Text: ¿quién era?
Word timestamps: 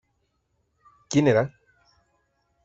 ¿quién 1.11 1.27
era? 1.27 1.43